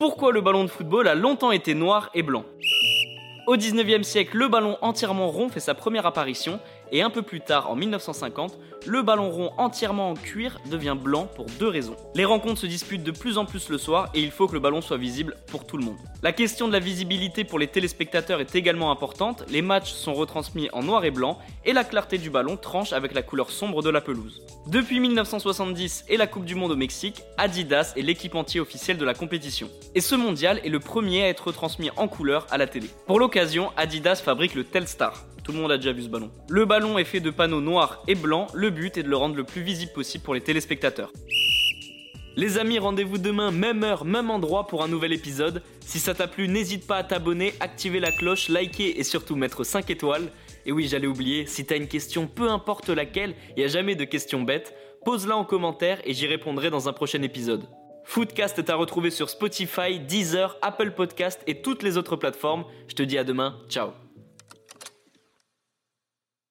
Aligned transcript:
Pourquoi 0.00 0.32
le 0.32 0.40
ballon 0.40 0.64
de 0.64 0.70
football 0.70 1.08
a 1.08 1.14
longtemps 1.14 1.52
été 1.52 1.74
noir 1.74 2.08
et 2.14 2.22
blanc? 2.22 2.46
Au 3.46 3.54
19e 3.54 4.02
siècle, 4.02 4.38
le 4.38 4.48
ballon 4.48 4.78
entièrement 4.80 5.28
rond 5.28 5.50
fait 5.50 5.60
sa 5.60 5.74
première 5.74 6.06
apparition 6.06 6.58
et 6.92 7.02
un 7.02 7.10
peu 7.10 7.22
plus 7.22 7.40
tard, 7.40 7.70
en 7.70 7.76
1950, 7.76 8.58
le 8.86 9.02
ballon 9.02 9.30
rond 9.30 9.52
entièrement 9.58 10.10
en 10.10 10.14
cuir 10.14 10.58
devient 10.70 10.96
blanc 11.00 11.28
pour 11.36 11.46
deux 11.58 11.68
raisons. 11.68 11.96
Les 12.14 12.24
rencontres 12.24 12.60
se 12.60 12.66
disputent 12.66 13.02
de 13.02 13.10
plus 13.10 13.36
en 13.36 13.44
plus 13.44 13.68
le 13.68 13.78
soir 13.78 14.10
et 14.14 14.20
il 14.20 14.30
faut 14.30 14.46
que 14.46 14.54
le 14.54 14.60
ballon 14.60 14.80
soit 14.80 14.96
visible 14.96 15.36
pour 15.48 15.66
tout 15.66 15.76
le 15.76 15.84
monde. 15.84 15.98
La 16.22 16.32
question 16.32 16.66
de 16.66 16.72
la 16.72 16.78
visibilité 16.78 17.44
pour 17.44 17.58
les 17.58 17.66
téléspectateurs 17.66 18.40
est 18.40 18.54
également 18.54 18.90
importante, 18.90 19.44
les 19.50 19.62
matchs 19.62 19.92
sont 19.92 20.14
retransmis 20.14 20.70
en 20.72 20.82
noir 20.82 21.04
et 21.04 21.10
blanc 21.10 21.38
et 21.64 21.72
la 21.72 21.84
clarté 21.84 22.18
du 22.18 22.30
ballon 22.30 22.56
tranche 22.56 22.92
avec 22.92 23.14
la 23.14 23.22
couleur 23.22 23.50
sombre 23.50 23.82
de 23.82 23.90
la 23.90 24.00
pelouse. 24.00 24.42
Depuis 24.66 25.00
1970 25.00 26.06
et 26.08 26.16
la 26.16 26.26
Coupe 26.26 26.44
du 26.44 26.54
Monde 26.54 26.72
au 26.72 26.76
Mexique, 26.76 27.22
Adidas 27.36 27.92
est 27.96 28.02
l'équipementier 28.02 28.60
officiel 28.60 28.96
de 28.96 29.04
la 29.04 29.14
compétition. 29.14 29.68
Et 29.94 30.00
ce 30.00 30.14
mondial 30.14 30.60
est 30.64 30.68
le 30.68 30.80
premier 30.80 31.24
à 31.24 31.28
être 31.28 31.48
retransmis 31.48 31.90
en 31.96 32.08
couleur 32.08 32.46
à 32.50 32.58
la 32.58 32.66
télé. 32.66 32.88
Pour 33.06 33.18
l'occasion, 33.18 33.70
Adidas 33.76 34.16
fabrique 34.16 34.54
le 34.54 34.64
Telstar. 34.64 35.24
Tout 35.42 35.52
le 35.52 35.58
monde 35.58 35.72
a 35.72 35.78
déjà 35.78 35.92
vu 35.92 36.02
ce 36.02 36.08
ballon. 36.08 36.30
Le 36.48 36.64
ballon 36.64 36.79
est 36.98 37.04
fait 37.04 37.20
de 37.20 37.30
panneaux 37.30 37.60
noirs 37.60 38.02
et 38.08 38.14
blancs, 38.14 38.48
le 38.54 38.70
but 38.70 38.96
est 38.96 39.02
de 39.02 39.08
le 39.08 39.16
rendre 39.16 39.36
le 39.36 39.44
plus 39.44 39.62
visible 39.62 39.92
possible 39.92 40.24
pour 40.24 40.34
les 40.34 40.40
téléspectateurs. 40.40 41.12
Les 42.36 42.58
amis, 42.58 42.78
rendez-vous 42.78 43.18
demain, 43.18 43.50
même 43.50 43.82
heure, 43.82 44.04
même 44.04 44.30
endroit 44.30 44.66
pour 44.66 44.82
un 44.82 44.88
nouvel 44.88 45.12
épisode. 45.12 45.62
Si 45.80 45.98
ça 45.98 46.14
t'a 46.14 46.28
plu, 46.28 46.48
n'hésite 46.48 46.86
pas 46.86 46.96
à 46.96 47.04
t'abonner, 47.04 47.54
activer 47.60 48.00
la 48.00 48.12
cloche, 48.12 48.48
liker 48.48 48.98
et 48.98 49.02
surtout 49.02 49.36
mettre 49.36 49.64
5 49.64 49.90
étoiles. 49.90 50.30
Et 50.64 50.72
oui, 50.72 50.86
j'allais 50.88 51.06
oublier, 51.06 51.46
si 51.46 51.64
t'as 51.66 51.76
une 51.76 51.88
question, 51.88 52.26
peu 52.26 52.48
importe 52.48 52.88
laquelle, 52.88 53.34
il 53.56 53.64
a 53.64 53.68
jamais 53.68 53.94
de 53.96 54.04
questions 54.04 54.42
bêtes, 54.42 54.74
pose-la 55.04 55.36
en 55.36 55.44
commentaire 55.44 56.00
et 56.04 56.14
j'y 56.14 56.26
répondrai 56.26 56.70
dans 56.70 56.88
un 56.88 56.92
prochain 56.92 57.22
épisode. 57.22 57.68
Foodcast 58.04 58.58
est 58.58 58.70
à 58.70 58.76
retrouver 58.76 59.10
sur 59.10 59.30
Spotify, 59.30 59.98
Deezer, 59.98 60.56
Apple 60.62 60.92
Podcast 60.92 61.42
et 61.46 61.62
toutes 61.62 61.82
les 61.82 61.96
autres 61.96 62.16
plateformes. 62.16 62.64
Je 62.88 62.94
te 62.94 63.02
dis 63.02 63.18
à 63.18 63.24
demain, 63.24 63.56
ciao 63.68 64.09